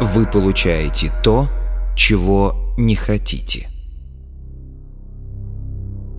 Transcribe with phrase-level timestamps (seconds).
[0.00, 1.48] Вы получаете то,
[1.96, 3.68] чего не хотите.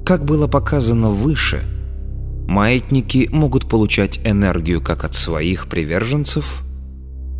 [0.05, 1.61] Как было показано выше,
[2.47, 6.63] маятники могут получать энергию как от своих приверженцев,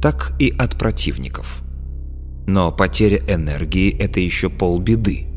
[0.01, 1.61] так и от противников.
[2.47, 5.27] Но потеря энергии– это еще полбеды.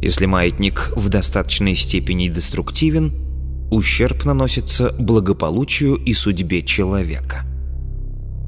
[0.00, 7.44] Если маятник в достаточной степени деструктивен, ущерб наносится благополучию и судьбе человека.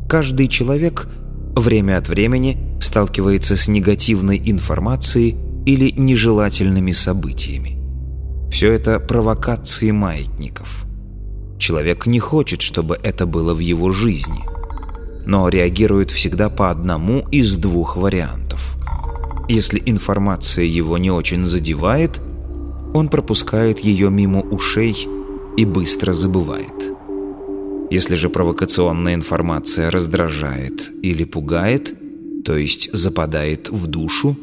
[0.08, 1.08] Каждый человек
[1.56, 5.36] время от времени сталкивается с негативной информацией
[5.66, 7.78] или нежелательными событиями.
[8.50, 10.84] Все это провокации маятников.
[11.58, 14.40] Человек не хочет, чтобы это было в его жизни,
[15.26, 18.76] но реагирует всегда по одному из двух вариантов.
[19.48, 22.20] Если информация его не очень задевает,
[22.94, 25.08] он пропускает ее мимо ушей
[25.56, 26.93] и быстро забывает.
[27.90, 31.94] Если же провокационная информация раздражает или пугает,
[32.44, 34.36] то есть западает в душу,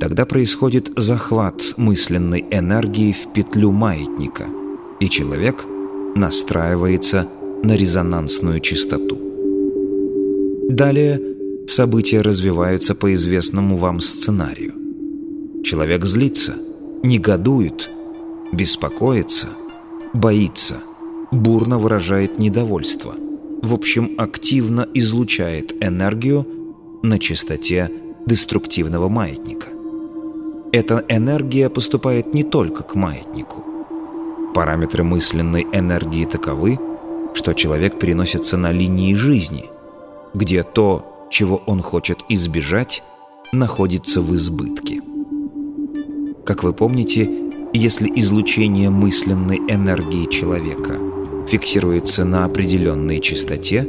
[0.00, 4.46] тогда происходит захват мысленной энергии в петлю маятника,
[5.00, 5.64] и человек
[6.14, 7.28] настраивается
[7.62, 9.18] на резонансную частоту.
[10.70, 11.20] Далее
[11.66, 14.74] события развиваются по известному вам сценарию.
[15.64, 16.54] Человек злится,
[17.02, 17.90] негодует,
[18.52, 19.48] беспокоится,
[20.14, 20.76] боится–
[21.30, 23.14] бурно выражает недовольство.
[23.62, 26.46] В общем, активно излучает энергию
[27.02, 27.90] на частоте
[28.26, 29.68] деструктивного маятника.
[30.72, 33.64] Эта энергия поступает не только к маятнику.
[34.54, 36.78] Параметры мысленной энергии таковы,
[37.34, 39.66] что человек переносится на линии жизни,
[40.34, 43.02] где то, чего он хочет избежать,
[43.52, 45.00] находится в избытке.
[46.44, 47.30] Как вы помните,
[47.72, 50.98] если излучение мысленной энергии человека–
[51.48, 53.86] фиксируется на определенной частоте,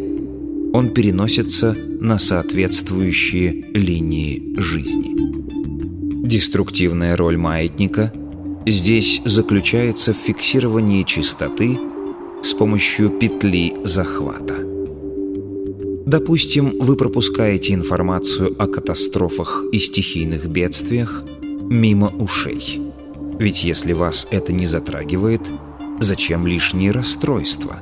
[0.72, 5.16] он переносится на соответствующие линии жизни.
[6.26, 8.14] Деструктивная роль маятника
[8.66, 11.78] здесь заключается в фиксировании частоты
[12.44, 14.56] с помощью петли захвата.
[16.06, 21.24] Допустим, вы пропускаете информацию о катастрофах и стихийных бедствиях
[21.70, 22.82] мимо ушей.
[23.38, 25.42] Ведь если вас это не затрагивает–
[26.02, 27.78] Зачем лишние расстройства?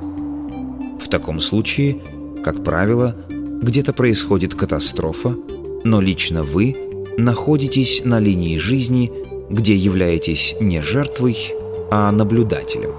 [1.00, 2.02] В таком случае,
[2.42, 5.36] как правило, где-то происходит катастрофа,
[5.84, 6.76] но лично вы
[7.16, 9.12] находитесь на линии жизни,
[9.48, 11.54] где являетесь не жертвой,
[11.92, 12.90] а наблюдателем.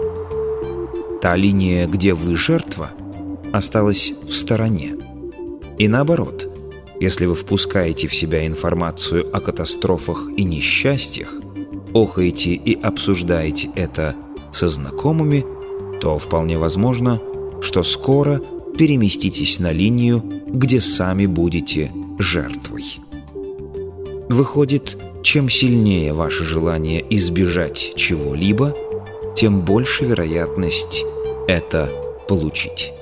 [1.21, 2.91] Та линия, где вы жертва,
[3.51, 4.95] осталась в стороне.
[5.77, 6.49] И наоборот,
[7.01, 11.33] если вы впускаете в себя информацию о катастрофах и несчастьях,
[11.93, 14.15] охаете и обсуждаете это
[14.51, 15.45] со знакомыми,
[16.01, 17.21] то вполне возможно,
[17.61, 18.41] что скоро
[18.77, 22.85] переместитесь на линию, где сами будете жертвой.
[24.29, 28.75] Выходит, чем сильнее ваше желание избежать чего-либо,
[29.35, 31.03] тем больше вероятность
[31.47, 31.89] это
[32.27, 32.93] получить.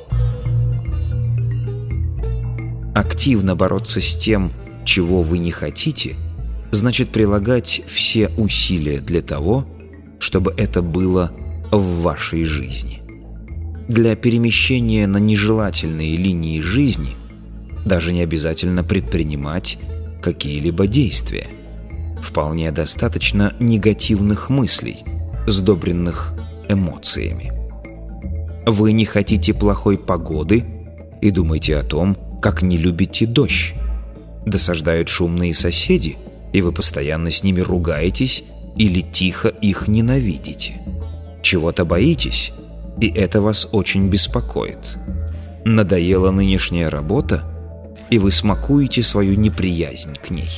[2.96, 4.52] Активно бороться с тем,
[4.86, 6.16] чего вы не хотите,
[6.72, 9.77] значит прилагать все усилия для того, чтобы
[10.58, 11.32] это было
[11.72, 13.02] в вашей жизни.
[13.88, 17.12] Для перемещения на нежелательные линии жизни
[17.86, 19.78] даже не обязательно предпринимать
[20.22, 21.48] какие-либо действия.
[22.22, 25.04] Вполне достаточно негативных мыслей,
[25.46, 26.34] сдобренных
[26.68, 27.54] эмоциями.
[28.66, 30.66] Вы не хотите плохой погоды
[31.22, 33.74] и думаете о том, как не любите дождь.
[34.46, 36.18] Досаждают шумные соседи,
[36.52, 38.44] и вы постоянно с ними ругаетесь
[38.78, 40.82] или тихо их ненавидите.
[41.42, 42.52] Чего-то боитесь,
[43.00, 44.98] и это вас очень беспокоит.
[45.66, 47.44] Надоела нынешняя работа,
[48.10, 50.50] и вы смакуете свою неприязнь к ней.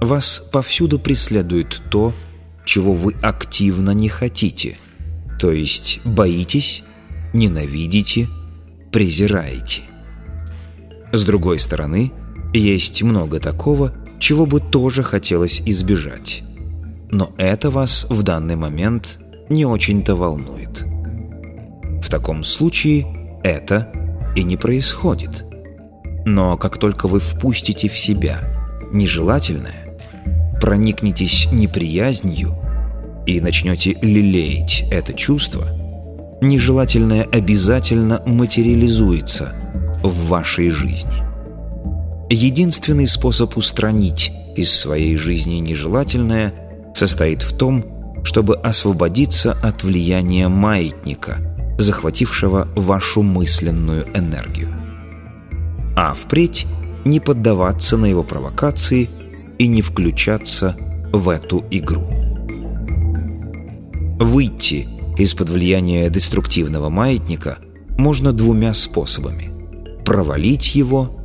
[0.00, 2.12] Вас повсюду преследует то,
[2.64, 4.76] чего вы активно не хотите,
[5.38, 6.82] то есть боитесь,
[7.32, 8.28] ненавидите,
[8.90, 9.82] презираете.
[11.12, 12.12] С другой стороны,
[12.52, 16.42] есть много такого, чего бы тоже хотелось избежать
[17.12, 19.18] но это вас в данный момент
[19.50, 20.82] не очень-то волнует.
[22.02, 23.06] В таком случае
[23.44, 23.92] это
[24.34, 25.44] и не происходит.
[26.24, 28.40] Но как только вы впустите в себя
[28.92, 29.98] нежелательное,
[30.60, 32.56] проникнетесь неприязнью
[33.26, 35.68] и начнете лелеять это чувство,
[36.40, 39.54] нежелательное обязательно материализуется
[40.02, 41.22] в вашей жизни.
[42.30, 46.54] Единственный способ устранить из своей жизни нежелательное
[46.94, 47.84] состоит в том,
[48.24, 51.38] чтобы освободиться от влияния маятника,
[51.78, 54.68] захватившего вашу мысленную энергию.
[55.96, 56.66] А впредь
[57.04, 59.10] не поддаваться на его провокации
[59.58, 60.76] и не включаться
[61.12, 62.06] в эту игру.
[64.18, 67.58] Выйти из-под влияния деструктивного маятника
[67.98, 69.50] можно двумя способами–
[70.04, 71.18] провалить его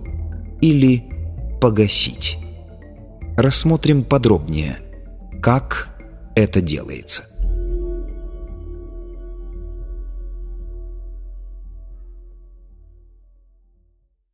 [0.62, 1.06] или
[1.62, 2.38] погасить.
[3.38, 4.80] Рассмотрим подробнее,
[5.42, 5.90] как
[6.36, 7.27] это делается.